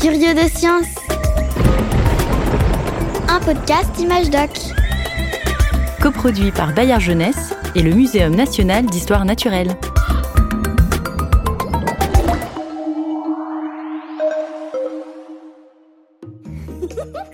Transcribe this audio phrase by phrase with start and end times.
[0.00, 0.86] Curieux de science.
[3.28, 4.50] Un podcast Image Doc.
[6.00, 9.68] Coproduit par Bayard Jeunesse et le Muséum national d'histoire naturelle.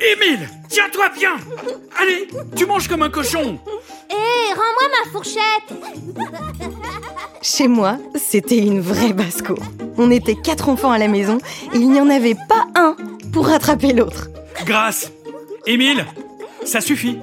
[0.00, 1.36] Émile, tiens-toi bien
[2.00, 3.58] Allez, tu manges comme un cochon
[4.10, 5.68] Hé, rends-moi ma fourchette
[7.44, 9.58] Chez moi, c'était une vraie basse-cour.
[9.98, 11.36] On était quatre enfants à la maison
[11.74, 12.96] et il n'y en avait pas un
[13.34, 14.28] pour rattraper l'autre.
[14.64, 15.12] Grâce.
[15.66, 16.06] Émile,
[16.64, 17.18] ça suffit.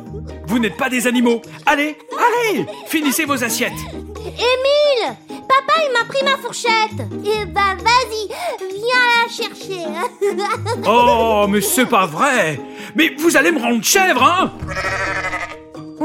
[0.45, 1.41] Vous n'êtes pas des animaux.
[1.65, 1.97] Allez,
[2.51, 3.71] allez Finissez vos assiettes.
[4.27, 7.07] Émile Papa, il m'a pris ma fourchette.
[7.25, 8.27] Eh bah vas-y,
[8.69, 9.87] viens la chercher.
[10.87, 12.59] Oh, mais c'est pas vrai.
[12.95, 14.53] Mais vous allez me rendre chèvre, hein?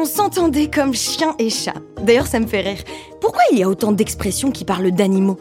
[0.07, 1.75] S'entendait comme chien et chat.
[2.03, 2.79] D'ailleurs, ça me fait rire.
[3.21, 5.37] Pourquoi il y a autant d'expressions qui parlent d'animaux?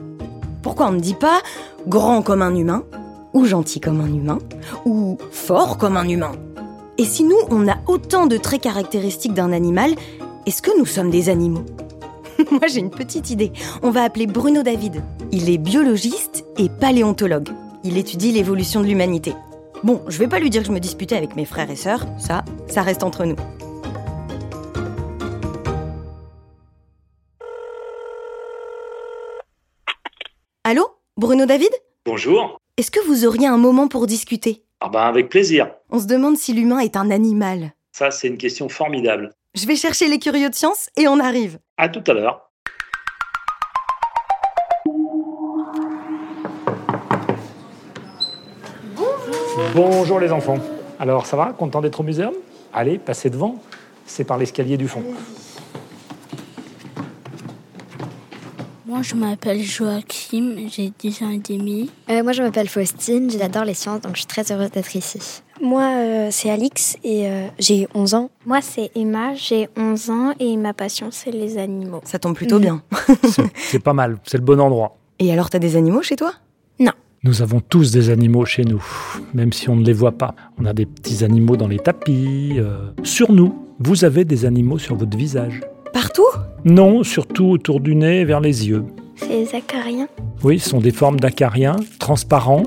[0.62, 1.42] Pourquoi on ne dit pas
[1.88, 2.84] grand comme un humain,
[3.34, 4.40] ou gentil comme un humain,
[4.86, 6.32] ou fort comme un humain?
[6.98, 9.96] Et si nous, on a autant de traits caractéristiques d'un animal,
[10.46, 11.66] est-ce que nous sommes des animaux?
[12.52, 13.52] Moi, j'ai une petite idée.
[13.84, 15.04] On va appeler Bruno David.
[15.32, 17.50] Il est biologiste et paléontologue.
[17.84, 19.34] Il étudie l'évolution de l'humanité.
[19.84, 22.06] Bon, je vais pas lui dire que je me disputais avec mes frères et sœurs,
[22.18, 23.36] ça, ça reste entre nous.
[31.26, 31.72] Bruno David?
[32.06, 32.62] Bonjour.
[32.78, 34.64] Est-ce que vous auriez un moment pour discuter?
[34.80, 35.72] Ah ben avec plaisir.
[35.90, 37.74] On se demande si l'humain est un animal.
[37.94, 39.34] Ça, c'est une question formidable.
[39.56, 41.58] Je vais chercher les curieux de science et on arrive.
[41.78, 42.52] À tout à l'heure.
[49.74, 50.60] Bonjour les enfants.
[51.00, 51.54] Alors ça va?
[51.58, 52.36] Content d'être au muséum?
[52.72, 53.56] Allez, passez devant.
[54.06, 55.04] C'est par l'escalier du fond.
[58.96, 61.90] Moi, je m'appelle Joachim, j'ai 10 ans et demi.
[62.10, 65.20] Euh, moi, je m'appelle Faustine, j'adore les sciences, donc je suis très heureuse d'être ici.
[65.62, 68.30] Moi, euh, c'est Alix et euh, j'ai 11 ans.
[68.46, 72.00] Moi, c'est Emma, j'ai 11 ans et ma passion, c'est les animaux.
[72.06, 72.84] Ça tombe plutôt bien.
[73.58, 74.96] C'est- pas mal, c'est le bon endroit.
[75.20, 76.32] Et alors, t'as des animaux chez toi?
[77.24, 78.82] Nous avons tous des animaux chez nous,
[79.34, 80.36] même si on ne les voit pas.
[80.60, 82.52] On a des petits animaux dans les tapis.
[82.60, 85.62] euh, Sur nous, vous avez des animaux sur votre visage.
[85.96, 86.28] Partout?
[86.66, 88.84] Non, surtout autour du nez et vers les yeux.
[89.16, 90.10] C'est les acariens?
[90.44, 92.64] Oui, ce sont des formes d'acariens, transparents.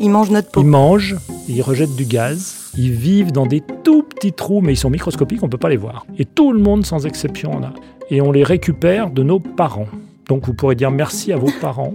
[0.00, 0.60] Ils mangent notre peau.
[0.62, 1.16] Ils mangent,
[1.48, 2.72] ils rejettent du gaz.
[2.76, 5.68] Ils vivent dans des tout petits trous, mais ils sont microscopiques, on ne peut pas
[5.68, 6.04] les voir.
[6.18, 7.72] Et tout le monde, sans exception, en a.
[8.10, 9.86] Et on les récupère de nos parents.
[10.26, 11.94] Donc vous pourrez dire merci à vos parents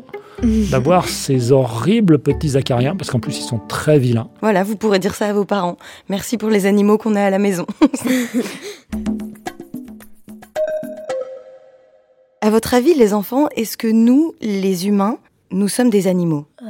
[0.72, 4.29] d'avoir ces horribles petits acariens, parce qu'en plus ils sont très vilains.
[4.39, 5.78] Voilà, vous pourrez dire ça à vos parents.
[6.07, 7.66] Merci pour les animaux qu'on a à la maison.
[12.49, 15.19] à votre avis, les enfants, est-ce que nous, les humains,
[15.51, 16.47] nous sommes des animaux?
[16.63, 16.65] Euh,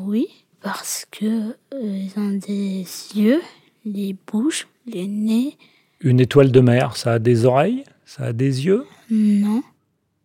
[0.00, 0.26] oui,
[0.60, 2.84] parce que euh, ils ont des
[3.14, 3.40] yeux,
[3.84, 5.56] les bouches, les nez.
[6.00, 8.84] Une étoile de mer, ça a des oreilles, ça a des yeux?
[9.12, 9.62] Non,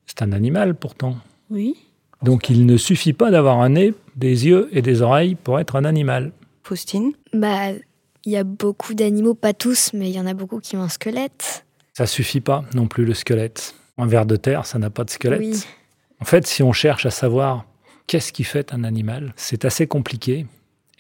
[0.08, 1.18] C'est un animal pourtant.
[1.52, 1.76] oui.
[2.24, 5.76] Donc il ne suffit pas d'avoir un nez, des yeux et des oreilles pour être
[5.76, 6.32] un animal.
[6.64, 7.12] Faustine?
[7.34, 7.70] Bah,
[8.26, 10.82] il y a beaucoup d'animaux, pas tous, mais il y en a beaucoup qui ont
[10.82, 11.66] un squelette.
[11.94, 13.76] Ça suffit pas non plus le squelette.
[13.98, 15.40] Un ver de terre, ça n'a pas de squelette.
[15.40, 15.64] Oui.
[16.20, 17.66] En fait, si on cherche à savoir
[18.08, 20.46] qu'est-ce qui fait un animal, c'est assez compliqué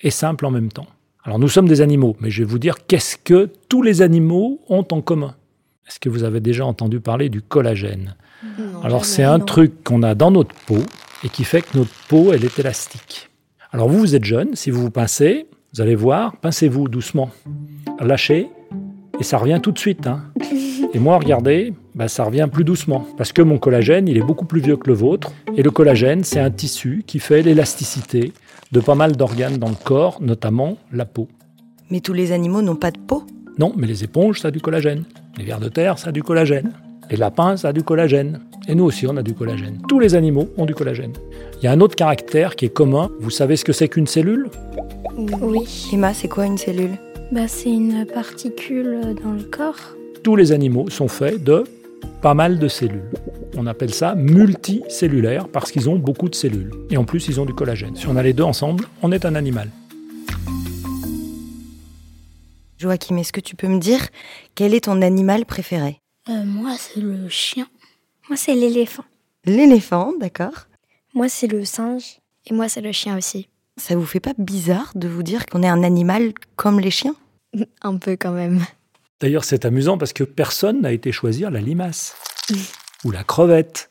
[0.02, 0.88] et simple en même temps.
[1.24, 4.62] Alors nous sommes des animaux, mais je vais vous dire qu'est-ce que tous les animaux
[4.70, 5.36] ont en commun.
[5.88, 8.16] Est-ce que vous avez déjà entendu parler du collagène?
[8.84, 10.80] Alors c'est un truc qu'on a dans notre peau
[11.24, 13.30] et qui fait que notre peau, elle est élastique.
[13.72, 17.30] Alors vous, vous êtes jeune, si vous vous pincez, vous allez voir, pincez-vous doucement,
[18.00, 18.48] lâchez,
[19.20, 20.08] et ça revient tout de suite.
[20.08, 20.24] hein.
[20.94, 23.08] Et moi, regardez, bah, ça revient plus doucement.
[23.18, 25.34] Parce que mon collagène, il est beaucoup plus vieux que le vôtre.
[25.56, 28.34] Et le collagène, c'est un tissu qui fait l'élasticité
[28.72, 31.28] de pas mal d'organes dans le corps, notamment la peau.
[31.90, 33.24] Mais tous les animaux n'ont pas de peau.
[33.58, 35.06] Non, mais les éponges, ça a du collagène.
[35.40, 36.72] Les vers de terre, ça a du collagène.
[37.10, 38.42] Les lapins, ça a du collagène.
[38.68, 39.82] Et nous aussi, on a du collagène.
[39.88, 41.14] Tous les animaux ont du collagène.
[41.60, 43.10] Il y a un autre caractère qui est commun.
[43.20, 44.50] Vous savez ce que c'est qu'une cellule?
[45.42, 45.90] Oui.
[45.92, 47.00] Emma, c'est quoi une cellule?
[47.32, 49.96] Bah, c'est une particule dans le corps.
[50.24, 51.64] Tous les animaux sont faits de
[52.28, 53.10] pas mal de cellules.
[53.56, 56.74] On appelle ça multicellulaire parce qu'ils ont beaucoup de cellules.
[56.90, 57.96] Et en plus, ils ont du collagène.
[57.96, 59.70] Si on a les deux ensemble, on est un animal.
[62.78, 64.10] Joachim, est-ce que tu peux me dire
[64.56, 66.02] quel est ton animal préféré?
[66.28, 67.70] Euh, moi, c'est le chien.
[68.28, 69.06] Moi, c'est l'éléphant.
[69.46, 70.68] L'éléphant, d'accord.
[71.14, 72.20] Moi, c'est le singe.
[72.48, 73.48] Et moi, c'est le chien aussi.
[73.78, 77.16] Ça vous fait pas bizarre de vous dire qu'on est un animal comme les chiens?
[77.82, 78.66] Un peu quand même.
[79.20, 82.16] D'ailleurs, c'est amusant parce que personne n'a été choisir la limace
[83.04, 83.90] ou la crevette.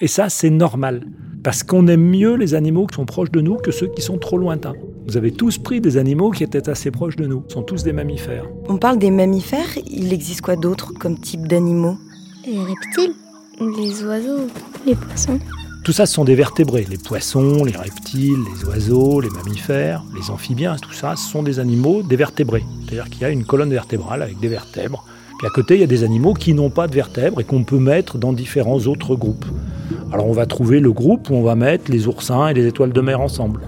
[0.00, 1.04] Et ça, c'est normal.
[1.44, 4.16] Parce qu'on aime mieux les animaux qui sont proches de nous que ceux qui sont
[4.16, 4.72] trop lointains.
[5.06, 7.44] Vous avez tous pris des animaux qui étaient assez proches de nous.
[7.48, 8.48] Ce sont tous des mammifères.
[8.66, 11.98] On parle des mammifères, il existe quoi d'autre comme type d'animaux?
[12.46, 13.14] Les reptiles,
[13.60, 14.46] les oiseaux,
[14.86, 15.38] les poissons.
[15.82, 16.86] Tout ça, ce sont des vertébrés.
[16.90, 21.58] Les poissons, les reptiles, les oiseaux, les mammifères, les amphibiens, tout ça, ce sont des
[21.58, 22.64] animaux, des vertébrés.
[22.84, 25.04] C'est-à-dire qu'il y a une colonne vertébrale avec des vertèbres.
[25.38, 27.64] Puis à côté, il y a des animaux qui n'ont pas de vertèbres et qu'on
[27.64, 29.46] peut mettre dans différents autres groupes.
[30.12, 32.92] Alors on va trouver le groupe où on va mettre les oursins et les étoiles
[32.92, 33.60] de mer ensemble.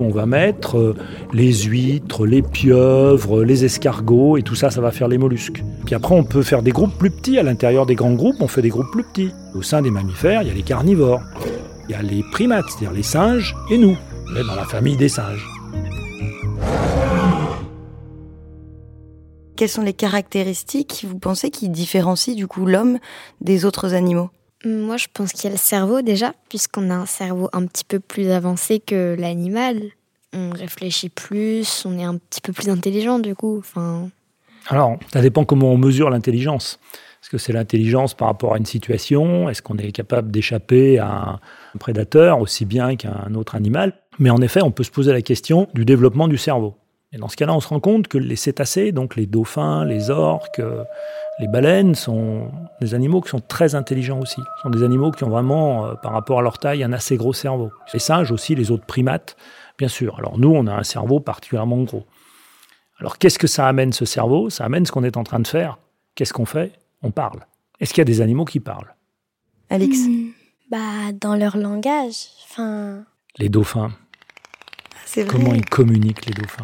[0.00, 0.96] On va mettre euh,
[1.34, 5.62] les huîtres, les pieuvres, les escargots, et tout ça, ça va faire les mollusques.
[5.92, 7.38] Puis après, on peut faire des groupes plus petits.
[7.38, 9.30] À l'intérieur des grands groupes, on fait des groupes plus petits.
[9.54, 11.20] Au sein des mammifères, il y a les carnivores.
[11.86, 13.94] Il y a les primates, c'est-à-dire les singes, et nous.
[14.30, 15.46] On est dans la famille des singes.
[19.54, 22.98] Quelles sont les caractéristiques, vous pensez, qui différencient du coup l'homme
[23.42, 24.30] des autres animaux?
[24.64, 27.84] Moi, je pense qu'il y a le cerveau déjà, puisqu'on a un cerveau un petit
[27.84, 29.82] peu plus avancé que l'animal.
[30.32, 33.58] On réfléchit plus, on est un petit peu plus intelligent du coup.
[33.58, 34.08] Enfin,
[34.68, 36.78] Alors, ça dépend comment on mesure l'intelligence.
[37.22, 39.48] Est-ce que c'est l'intelligence par rapport à une situation?
[39.48, 41.40] Est-ce qu'on est capable d'échapper à
[41.74, 43.92] un prédateur aussi bien qu'à un autre animal?
[44.18, 46.74] Mais en effet, on peut se poser la question du développement du cerveau.
[47.12, 50.10] Et dans ce cas-là, on se rend compte que les cétacés, donc les dauphins, les
[50.10, 50.62] orques,
[51.38, 52.50] les baleines, sont
[52.80, 54.40] des animaux qui sont très intelligents aussi.
[54.56, 57.16] Ce sont des animaux qui ont vraiment, euh, par rapport à leur taille, un assez
[57.16, 57.70] gros cerveau.
[57.92, 59.36] Les singes aussi, les autres primates,
[59.78, 60.18] bien sûr.
[60.18, 62.04] Alors nous, on a un cerveau particulièrement gros.
[63.02, 64.48] Alors qu'est-ce que ça amène ce cerveau?
[64.48, 65.78] Ça amène ce qu'on est en train de faire.
[66.14, 66.70] Qu'est-ce qu'on fait?
[67.02, 67.40] On parle.
[67.80, 68.94] Est-ce qu'il y a des animaux qui parlent?
[69.70, 69.98] Alix?
[70.06, 70.28] Hmm,
[70.70, 72.28] Bah, dans leur langage.
[72.48, 73.02] Enfin,
[73.38, 73.90] Les dauphins.
[75.04, 75.32] C'est vrai.
[75.32, 76.62] Comment ils communiquent les dauphins?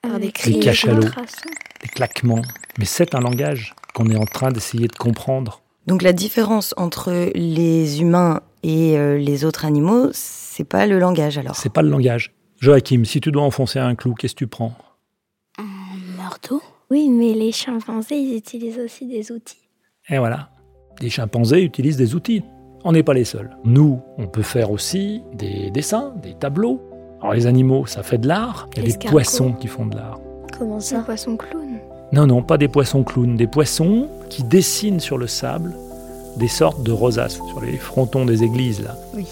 [0.00, 1.00] Par des Les cris, cachalots.
[1.00, 1.50] des ultrasons.
[1.82, 2.42] Des claquements.
[2.78, 5.60] Mais c'est un langage qu'on est en train d'essayer de comprendre.
[5.86, 11.36] Donc la différence entre les humains et euh, les autres animaux, c'est pas le langage
[11.36, 11.56] alors.
[11.56, 12.32] C'est pas le langage.
[12.58, 14.74] Joachim, si tu dois enfoncer un clou, qu'est-ce que tu prends?
[16.38, 19.68] Marteau Oui, mais les chimpanzés, ils utilisent aussi des outils.
[20.08, 20.50] Et voilà.
[21.00, 22.42] Les chimpanzés utilisent des outils.
[22.84, 23.56] On n'est pas les seuls.
[23.64, 26.80] Nous, on peut faire aussi des dessins, des tableaux.
[27.20, 28.68] Alors les animaux, ça fait de l'art.
[28.76, 30.20] Il y a des poissons qui font de l'art.
[30.56, 31.78] Comment Un ça poisson clown.
[32.12, 35.74] Non, non, pas des poissons clowns, des poissons qui dessinent sur le sable
[36.36, 38.96] des sortes de rosaces, sur les frontons des églises, là.
[39.12, 39.26] Oui.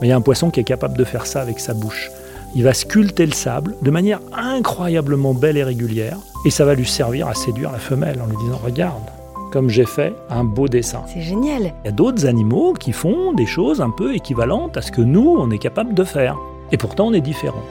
[0.00, 2.10] Mais il y a un poisson qui est capable de faire ça avec sa bouche.
[2.54, 6.86] Il va sculpter le sable de manière incroyablement belle et régulière, et ça va lui
[6.86, 9.10] servir à séduire la femelle en lui disant Regarde,
[9.50, 11.02] comme j'ai fait un beau dessin.
[11.06, 11.74] C'est génial.
[11.82, 15.00] Il y a d'autres animaux qui font des choses un peu équivalentes à ce que
[15.00, 16.36] nous, on est capable de faire.
[16.72, 17.64] Et pourtant, on est différents.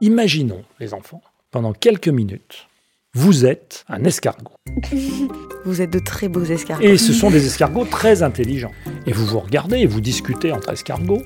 [0.00, 1.20] Imaginons, les enfants,
[1.50, 2.68] pendant quelques minutes,
[3.12, 4.52] vous êtes un escargot.
[5.64, 6.84] Vous êtes de très beaux escargots.
[6.84, 8.70] Et ce sont des escargots très intelligents.
[9.06, 11.22] Et vous vous regardez et vous discutez entre escargots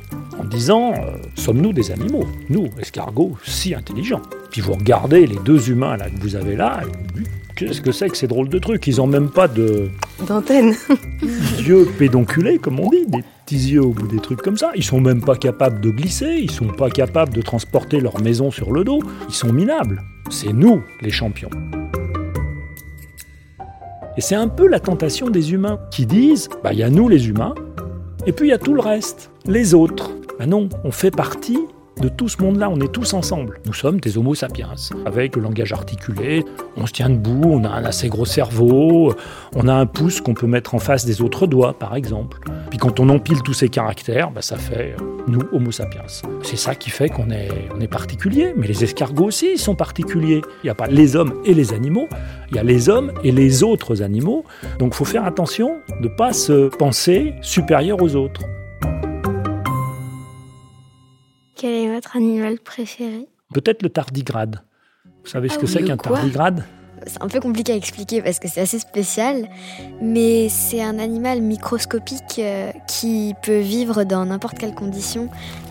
[0.52, 2.26] disant euh, Sommes-nous des animaux?
[2.49, 4.22] Nous, escargots, si intelligents.
[4.50, 6.82] Puis vous regardez les deux humains là, que vous avez là,
[7.54, 8.87] Qu'est-ce que c'est que ces drôles de trucs?
[8.87, 9.90] Ils n'ont même pas de
[10.26, 10.75] D'antenne.
[11.58, 14.72] yeux pédonculés, comme on dit, des petits yeux au bout des trucs comme ça.
[14.75, 18.50] Ils sont même pas capables de glisser, ils sont pas capables de transporter leur maison
[18.50, 19.00] sur le dos.
[19.28, 20.02] Ils sont minables.
[20.31, 21.50] C'est nous, les champions.
[24.16, 27.08] Et c'est un peu la tentation des humains qui disent bah il y a nous
[27.08, 27.55] les humains
[28.26, 30.10] et puis il y a tout le reste, les autres.
[30.43, 31.69] Ben non, on fait partie
[32.01, 33.61] de tout ce monde-là, on est tous ensemble.
[33.65, 34.75] Nous sommes des homo sapiens,
[35.06, 36.44] avec le langage articulé,
[36.77, 39.15] on se tient debout, on a un assez gros cerveau,
[39.55, 42.41] on a un pouce qu'on peut mettre en face des autres doigts, par exemple.
[42.70, 46.03] Puis quand on empile tous ces caractères, bah, ça fait euh, nous, homo sapiens.
[46.43, 48.53] C'est ça qui fait qu'on est, particulier.
[48.56, 50.43] Mais les escargots aussi, ils sont particuliers.
[50.65, 52.08] Il n'y a pas les hommes et les animaux,
[52.51, 54.44] il y a les hommes et les autres animaux.
[54.81, 58.41] Donc il faut faire attention de ne pas se penser supérieur aux autres.
[61.62, 64.62] Quel est votre animal préféré Peut-être le tardigrade.
[65.22, 66.64] Vous savez ce Ah que oui, c'est qu'un tardigrade?
[67.06, 69.48] C'est un peu compliqué à expliquer parce que c'est assez spécial,
[70.00, 75.28] mais c'est un animal microscopique euh, qui peut vivre dans n'importe quelle condition.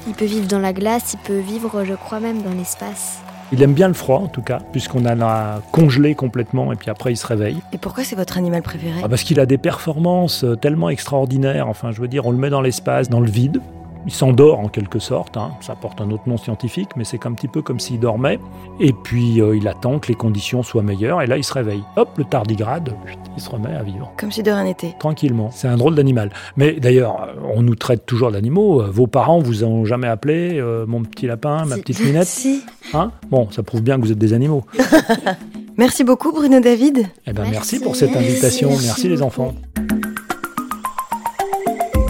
[0.07, 3.19] Il peut vivre dans la glace, il peut vivre, je crois même, dans l'espace.
[3.51, 6.89] Il aime bien le froid en tout cas, puisqu'on a l'a congelé complètement et puis
[6.89, 7.57] après il se réveille.
[7.73, 9.01] Et pourquoi c'est votre animal préféré?
[9.03, 11.67] Ah, parce qu'il a des performances euh, tellement extraordinaires.
[11.67, 13.59] Enfin, je veux dire, on le met dans l'espace, dans le vide.
[14.07, 15.37] Il s'endort en quelque sorte.
[15.37, 15.51] hein.
[15.61, 18.39] Ça porte un autre nom scientifique, mais c'est un petit peu comme s'il dormait.
[18.79, 21.21] Et puis euh, il attend que les conditions soient meilleures.
[21.21, 21.83] Et là, il se réveille.
[21.97, 22.95] Hop, le tardigrade,
[23.37, 24.11] il se remet à vivre.
[24.17, 24.95] Comme si de rien n'était.
[24.99, 25.49] Tranquillement.
[25.51, 26.31] C'est un drôle d'animal.
[26.57, 28.81] Mais d'ailleurs, euh, on nous traite toujours d'animaux.
[28.81, 32.63] Euh, Vos parents vous ont jamais appelé euh, mon petit lapin, ma petite minette Si.
[32.95, 33.11] hein?
[33.29, 34.63] Bon, ça prouve bien que vous êtes des animaux.
[35.77, 37.07] Merci beaucoup Bruno David.
[37.27, 37.79] Eh ben, merci, Merci.
[37.79, 38.69] pour cette invitation.
[38.69, 39.53] Merci merci les enfants.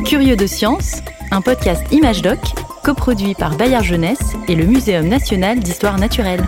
[0.06, 2.40] Curieux de science, un podcast Image Doc,
[2.84, 6.44] coproduit par Bayard Jeunesse et le Muséum national d'histoire naturelle.